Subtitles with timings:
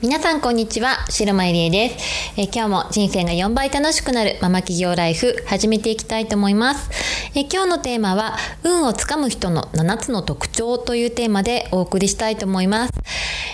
[0.00, 6.88] 皆さんこんにちは、白間入江です、え今日も人生が4倍楽しくなるママ企業ライフ始めていきたいと思います。
[7.34, 12.92] え今日のテーマは運をつかむ人の7つの特徴というテーマでお送りしたいと思います。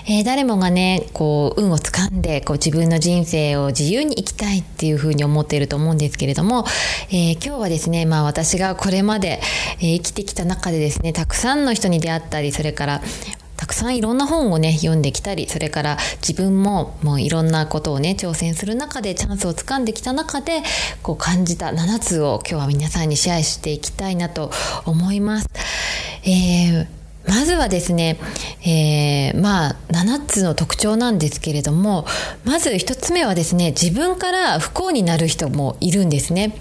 [0.07, 6.67] えー、誰もがね、こう運をつかんでこう自分の人生を自由に生きたいっていうふうに思っていると思うんですけれども、
[7.09, 9.41] えー、今日はですね、まあ私がこれまで、
[9.81, 13.03] え生きてきた中でですね、たくさんの人に出会ったり、それから
[13.65, 20.63] たくさんいろんな本をね読んできたりそれから自分ももういろんなことをね挑戦する中でチャンスをつかんできた中で
[21.03, 24.51] こう感じた7つを今日は皆さんにシェアしていきたいなと
[24.85, 25.49] 思います。
[26.25, 26.87] えー
[27.27, 28.19] まずはですね、
[28.67, 32.05] えー、まあ7つの特徴なんですけれども
[32.45, 36.55] まず1つ目はですね自分から不幸になる人もいるんですね。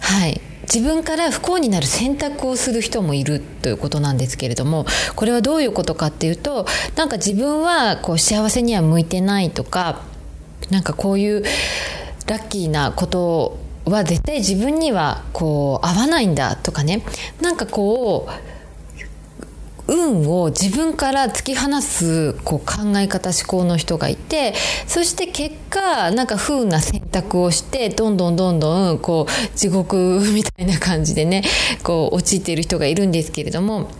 [0.00, 0.40] はい
[0.72, 10.02] 自分から不幸になる選択をする人もいるということなんですけれどもこれはどういうことかっていうとなんか自分はこう幸せには向いてないとか
[10.70, 11.44] なんかこういう
[12.26, 17.02] ラッキーなことは絶対自分にはこう合わないんだとかね。
[17.42, 18.53] なんかこう
[19.94, 24.54] 運を自分から突き放すこう考え方思考の人がいて
[24.86, 31.42] そして結果なんか不運な選択をしてどんどんどんどんこう地獄みたいな感じでね
[31.82, 33.90] こう陥っている人がいるんですけれども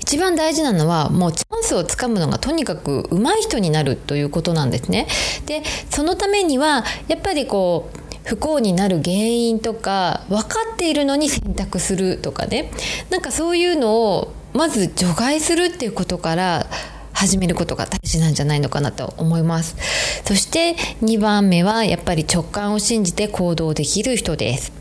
[0.00, 5.06] 一番大事なのはもうチャンスをつかむのがとにかく上手い人になるということなんですね。
[5.46, 12.72] でそのためにはやっぱりこう不幸になる原因とか分かっているのに選択するとかね
[13.10, 16.66] なんかそういうのをまず除外するっていうことから
[17.12, 19.76] 始めることが大事なんじゃないのかなと思います。
[20.24, 24.72] そして2番目はやっぱり直感を信じて行動できる人です。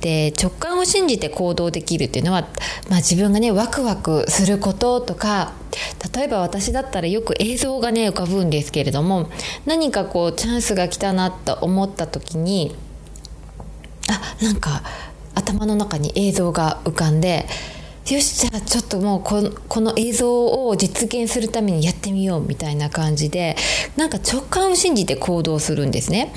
[0.00, 2.42] で直感を信じて行動できるっていうのは、
[2.88, 5.52] まあ、自分がねワクワクすることとか
[6.14, 9.30] 例えば私だったらよく映像がね浮かぶんですけれども
[9.64, 12.74] 何かこうチャンスが来たなと思った時に
[14.08, 14.82] あなんか
[15.34, 17.46] 頭の中に映像が浮かんで
[18.10, 23.56] よしじゃあちょっともうこの映像を実現するためにやってみようみたいな感じで
[23.96, 26.32] なんか直感を信じて行動するんですね。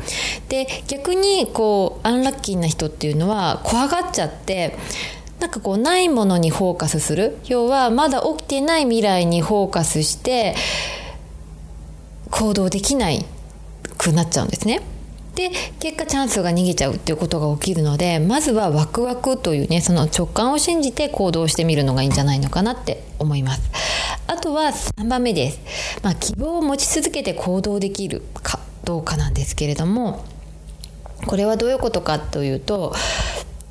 [0.47, 4.77] で逆にこうアンラッキーな人っていうのは怖がっちゃって
[5.39, 10.55] なんかこうないものにフォーカスする要はまだ起きてない未来にフォーカスして
[12.29, 13.25] 行動できない
[13.97, 14.81] くなっちゃうんですね。
[15.35, 23.69] で結果チャンスが逃げちゃうっていうことが起きるのでまずはワクワクというねその直感を信じて行動してみるのがいいんじゃないのかなって思います
[24.27, 25.59] あとは3番目です、
[26.01, 30.25] まあ、希望を持ち続けて行動できるかどうかなんですけれども
[31.27, 32.93] これはどういうことかというと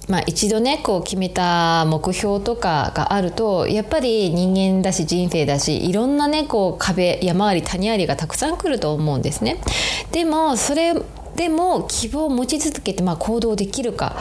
[0.08, 9.60] まあ、一度ねこう決めた目標とかがあるとやっぱり人間だし人生だしいろんなねこう壁山あり谷ありがたくさん来ると思うんですね。
[10.12, 10.94] でもそれ
[11.36, 14.16] でも希望を持ち続けてまあ行動できるか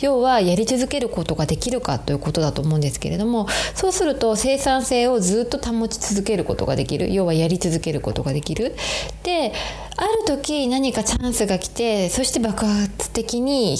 [0.00, 8.74] 要はやり続けることができるかということだと思うんですけれどもそうすると生産性をずっと保ち続けることができる要はやり続けることができる
[9.22, 9.52] で
[9.96, 13.76] ある時何かチャンスが来てそして爆発的に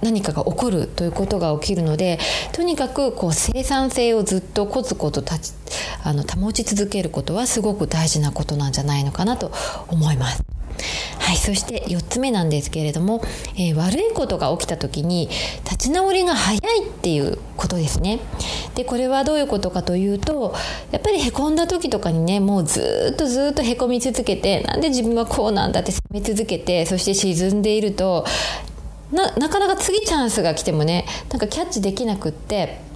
[0.00, 2.18] 何かが起こるということが起きるので
[2.52, 5.52] とにかくこう生産性をずっとコツコツち
[6.04, 9.52] あの保ち続けることはすごく大事なことなんじゃないのかなと
[9.88, 10.57] 思います。
[11.28, 13.20] はい、そして4つ目なんですけれども、
[13.54, 15.28] えー、悪いことが起きた時に
[15.64, 18.20] 立ち直りが早いっていうことですね。
[18.76, 20.54] でこれはどういうことかというと
[20.90, 28.24] やっぱりへこんだ時とかにねもうずっとずっとへこみ続けてなんで自分はこうなんだって責め続けてそして沈んでいると
[29.12, 32.87] ななかなか次チャンスが来てもねなんかキャッチできなくって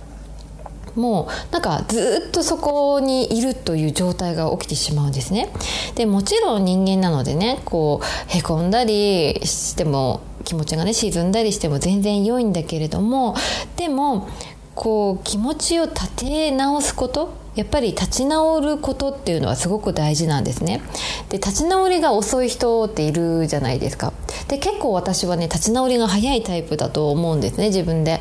[0.94, 5.50] もうなんかずっとそこにいるという状態が起きてしまうんですね。
[5.94, 13.34] でもちろん人間なのでねこうへこんだりしても気持ちがね沈んだりしても全然良いんだけれども
[13.76, 14.28] でも
[14.74, 20.80] こう気持ちを立て直すことやっぱり立ち直ることっていうのはすごく大事なんですね。
[21.28, 24.14] で立ち直りが遅い人っているじゃないですか。
[24.48, 28.20] で結構私はね立ち直りが早いタイプだと思うんですね自分で。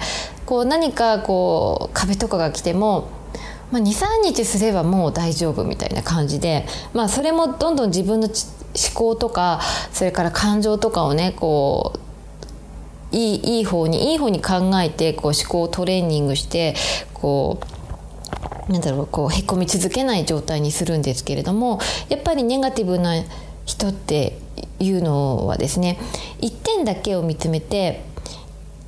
[0.51, 3.09] こう何かこう壁とかが来ても
[3.71, 8.35] まあ、23日すればもう大丈夫みたいな感じで、まあ、それもどんどん自分の思
[8.93, 9.61] 考とか
[9.93, 11.93] それから感情とかをねこ
[13.13, 16.75] ういいいい方にいい方に考えてこう思考をトレーニングして
[17.13, 17.61] こ
[18.67, 23.13] うなんだろうこうへこみ続けない状態にするんですけれどもやっぱりネガティブな
[23.65, 24.37] 人って
[24.79, 25.97] いうのはですね
[26.41, 28.10] 一点だけを見つめて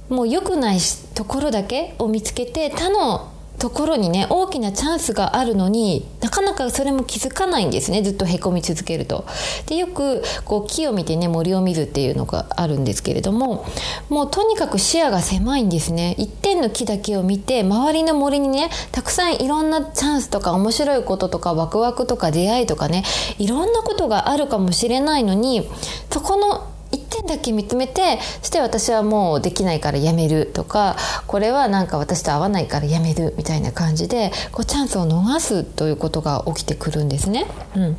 [0.10, 0.78] もう良くない
[1.16, 3.34] ところだけを見つけて他の
[3.64, 9.26] ところにね大きなチャンスがあるのになかなかそれも気づかないんですねずっとへこみ続けると。
[9.68, 13.66] でよくこう木を見てね森を見るっていうのがあるんですけれども
[14.10, 23.04] もうとにかく視野が狭いんですね一点の木だけを見て周りの森にねたくさんいろんなチャンスとか面白いこととかワクワクとか出会いとかね
[23.38, 25.70] いろんなことがあるかもしれないのに
[26.12, 30.96] そこの一点だけ見つめてそして私はもうできないからやめるとか
[31.28, 37.46] これはなんか私と合わないからやめるみたいな感じでこうチャンスを逃すということが起きてくるんですね。
[37.76, 37.98] うん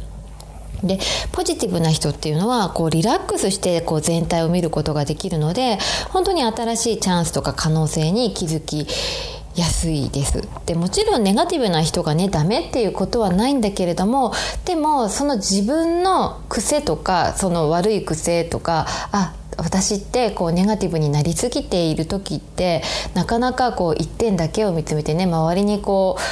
[0.82, 0.98] で
[1.32, 5.78] ポジティブな人っていうのはこうリラックスしてこう全体を見ることができるので
[6.10, 8.86] 本当に新しいチャンスとか可能性に気づき
[9.56, 14.32] 安いですでもちろんネガティブな人がねダメっていうことはないんだけれども
[14.64, 22.82] でもその自分の癖とかその悪い癖とかあ私ってこうネガティブになりすぎている時って
[23.14, 26.22] なかなかこう一点だけを見つめてね周りにこう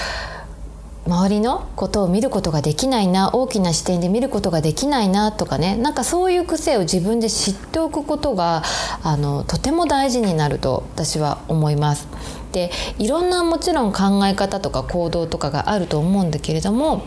[1.05, 8.63] 周りのことを見ることができないな大きな視点で見ることができないなとかねなんかそういう癖を自分で知っておくことが
[9.03, 12.42] あのとても大事になると私は思います。
[12.53, 17.03] でいろんなもちろん考え方とか行動とかがあると思うんだけれども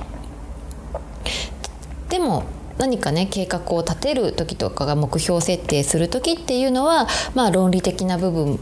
[2.09, 2.43] でも
[2.77, 8.59] 何かね計画を立てる時とかが目標設定する時っていうのはまあ論理的な部分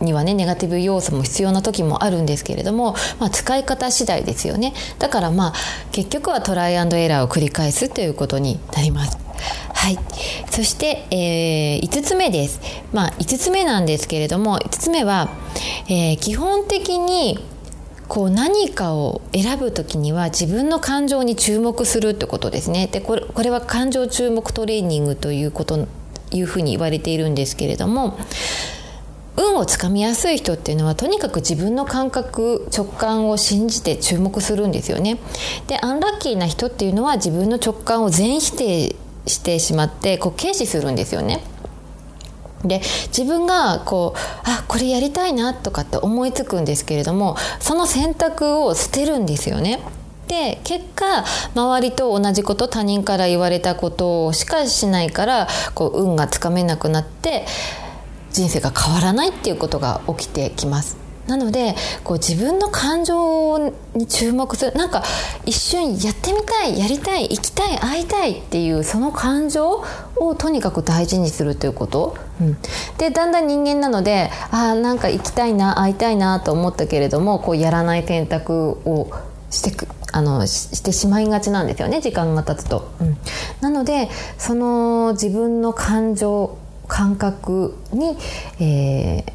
[0.00, 4.74] にはねネガティブ要素も必要な時もあるんですけれども、まあ、使い方次第ですよね。
[4.98, 5.52] だからまあ
[5.92, 9.18] 結局はトライアンドエラーを繰り返すということになります。
[9.74, 9.98] はい、
[10.50, 12.60] そして、えー、5つ目です、
[12.92, 15.28] まあ、5つ目なんですけれども5つ目は、
[15.88, 17.38] えー、基本的に
[18.08, 25.88] こう何かを選ぶ時には自分の感情に注目するってことですねでこれこれは感情注目トレーニングということ
[26.32, 28.18] いうふうに言われているんですけれども
[29.36, 35.18] 運をつかみやすい人っていうのはとにかく自分の感覚直感を信じて注目するんですよね。
[35.66, 38.96] でアンラッキーな人っていうのは自分の直感を全否定
[39.26, 41.42] してしまってこう軽視するんですよね。
[42.64, 49.80] で自分がこうあこれやりたいなとかって思いつくんですけれどもその選択を捨てるんですよね。
[50.26, 51.24] で結果
[51.54, 57.44] 周りと同じこと他人から言われたことをしかしないからこう運がつかめなくなって
[58.32, 61.03] 人生が変わらないっていうことが起きてきます。
[61.26, 65.02] なのでこう自分の感情に注目するなんか
[65.46, 69.84] 一瞬やってみたいやりたい行きたい会いたいっていうその感情
[70.16, 72.56] をとにかく大事にするということ、うん、
[72.98, 79.10] でだんだん人間なのであなんか行きたいな会いたいなと思ったけれどもこうやらない選択を
[79.50, 82.92] してくあのしてしまいがちなんですよね時間が経つと。
[83.00, 83.16] うん、
[83.60, 88.16] なのでその自分の感情感覚に、
[88.60, 89.32] えー、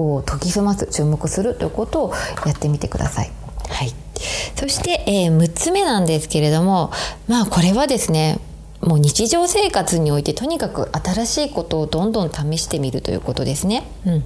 [0.00, 2.12] を研ぎ澄ます注目するということを
[2.46, 3.30] やってみてください。
[3.68, 3.92] はい、
[4.56, 6.90] そして、えー、6つ目なんですけれども
[7.28, 8.38] まあこれはですね
[8.80, 13.84] もう日常生活においてとにかく新しいことをどんどん試してみるということですね。
[14.06, 14.24] うん、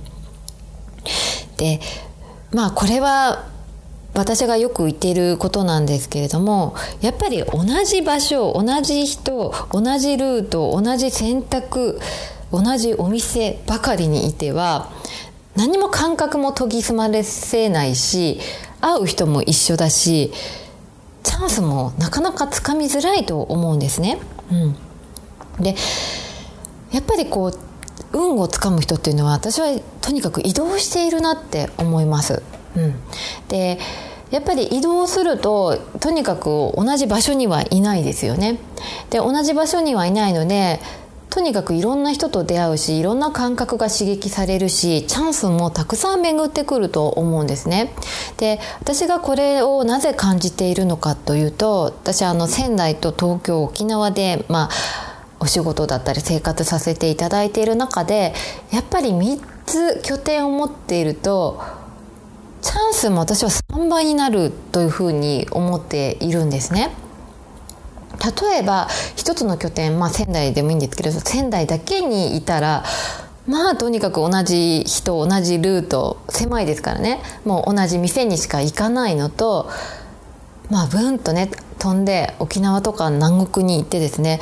[1.57, 1.81] で
[2.53, 3.47] まあこれは
[4.15, 11.99] 私がよく言っていることなんですけれどもやっぱり同じ場所同じ人同じルート同じ選択
[12.53, 14.93] 同じお店ばかりにいては
[15.57, 18.41] 何も感覚も研ぎ澄まれせないし
[18.81, 20.33] 会う人も一緒だし
[21.23, 24.19] チャンスもなかなかつかみづらいと思うんですね。
[24.51, 24.55] う
[25.61, 25.75] ん、で
[26.93, 27.59] やっぱりこう
[28.13, 32.43] 運をつかむ人っていうのは私はとにかく移動しているなって思います。
[32.77, 32.95] うん、
[33.49, 33.79] で
[34.31, 38.59] やっぱり移動するととにかく同じ場所にはいないですよね。
[39.11, 40.81] で同じ場所にはいないので
[41.35, 47.93] とにかくいろんな人と出会うしいろんな感覚が刺激されるしチャンスもたくさん巡ってくると思うんですね。
[48.37, 58.33] で私がこれをなぜ感じているのかというと私あの仙台と東京沖縄でまあお仕事だったり生活させていただいている中で
[58.71, 61.61] やっぱり3つ拠点を持っていると
[62.63, 66.93] チャンスも私は3倍になるというふうに思っているんですね。
[68.19, 72.85] 例えば一つの拠点、まあ、仙台でもいいんですけど仙台だけにいたら
[73.47, 79.71] まあとにかく同じ人同じルート狭いですからねもう同じ店にしか行かないのと
[80.71, 84.41] まあブンとね飛んで沖縄とか南国に行ってですね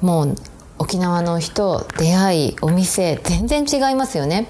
[0.00, 0.34] もう
[0.78, 4.46] 沖縄の人出会いお店全然違いますよね。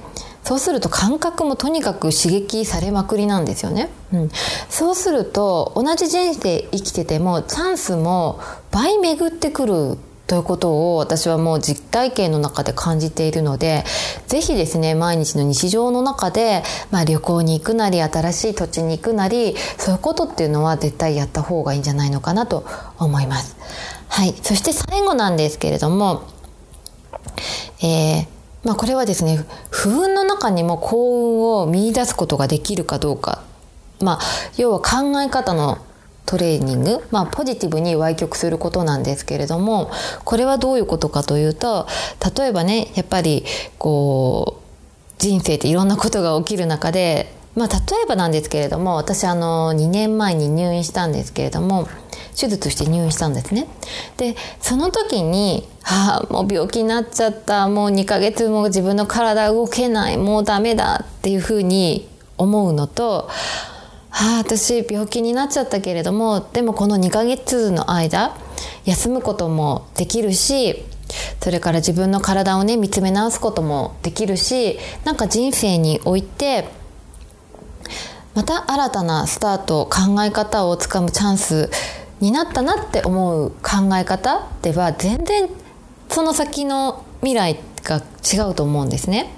[0.47, 3.91] そうすると感覚もとにかく刺激されまくりなんですよね。
[4.13, 4.31] うん、
[4.69, 8.39] そうすると同じ人生生きててもチャンスも
[8.71, 9.99] 倍巡ってくる
[10.29, 13.83] ということを私はもう実体験の中で感じているので
[14.29, 16.63] ぜひですね毎日の日常の中で、
[16.93, 22.65] まあ、旅行に行くなり新しい土地に行くなりそういうことっていうのは絶対やった方がいいんじゃないのかなと
[22.99, 23.57] 思います。
[24.09, 26.23] はい、そして最後なんですけれども、
[27.83, 28.37] えー
[28.67, 29.45] まあ、これはですね
[29.77, 33.43] 不運の中にも幸運を見いだすことができるかどうか、
[34.01, 34.21] まあ、
[34.57, 35.77] 要は考え方の
[36.25, 39.91] トレーニング、まあ、ポジティブに歪曲することなんですけれども
[40.25, 41.87] これはどういうことかというと
[42.37, 43.45] 例えばねやっぱり
[43.77, 44.67] こう
[45.19, 51.89] 人生っていろんなことが起きる中で、まあ、例えばなんですけれども私あの2年前に入院したんですけれども
[52.39, 53.67] 手術して入院したんですね。
[54.19, 63.31] でその時に「ああもう病気になっちゃったもう2ヶ月も自分の体動けないもうダメだ」っていうふうに思うのと
[64.13, 68.37] 「ああ私病気になっちゃったけれどもでもこの2ヶ月の間
[68.85, 70.85] 休むこともできるし
[71.41, 76.69] それから自分の体をね見つめ直すこともできるしなんか人生において
[78.37, 81.71] また新たなスタート考え方をつかむチャンス
[82.21, 85.49] になったなって思う考え方では全然
[86.11, 89.31] その先の未来が違うと思うんですね。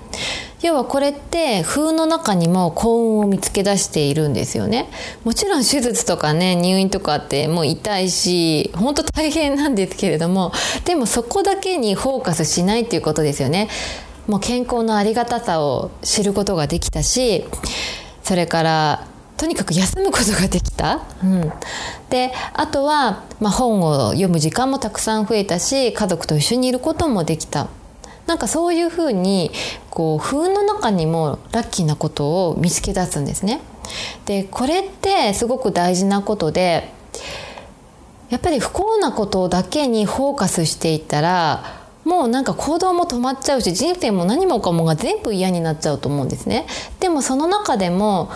[0.61, 4.91] 要はこれって風の中にも幸運を見つけ出しているんですよね
[5.23, 10.51] もちろん手術とかね入院とかってもう痛いし本当大変なんですけれども
[10.85, 13.69] でもそこだけにフォーカスしないっていうことですよね
[14.27, 17.45] もう健康のありがたさを知ることができたし
[18.29, 19.07] それから
[19.39, 21.53] とにかく休むことができた、うん、
[22.11, 27.69] であとは、まあ、本を読む時間もたくさん増えたし家族と一緒にいることもできた。
[28.27, 29.51] なんかそういうふうに
[29.89, 33.63] こう不運の中にもラッキーなことを見つけ出すんですね。
[34.27, 36.93] でこれってすごく大事なことで
[38.29, 41.78] やっぱり不幸なことだけにフォーカスしていったら
[42.09, 46.67] もうなんか行動も止まっちゃうし人生も何もかもが全部嫌になっちゃうと思うんですね。
[47.01, 48.31] でもその中でも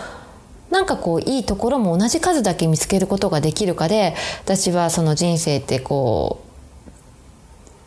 [0.70, 6.44] なんかこういいところも同じ数だけ見つけることができるかで私はその人生ってこ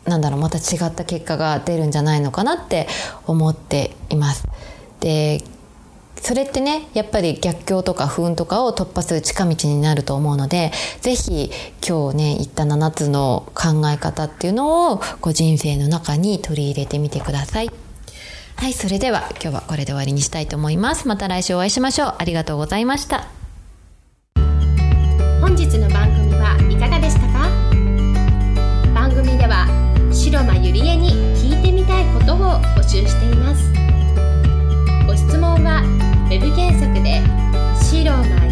[0.06, 2.88] うなんだろうまた違った結果が出るんじゃないのかなって
[3.28, 4.48] 思っています。
[4.98, 5.44] で
[6.20, 11.50] それってねやっぱり逆境とか不運とかを突破する近道になると思うので是非
[11.86, 17.70] 今日ね言った7つの考え方っていうのをこう人生の中に取り入れてみてください。
[18.56, 21.06] はい、それでは今日はこれで終わりにしたいと思います。
[21.06, 22.14] また来週お会いしましょう。
[22.18, 23.28] ありがとうございました。
[25.40, 27.50] 本日の番組はいかがでしたか？
[28.94, 29.66] 番組では
[30.10, 33.75] 白間ゆりえに聞いてみたいことを募集しています。
[35.28, 35.82] 質問は
[36.30, 37.20] Web 検索で
[37.82, 38.45] 「シロー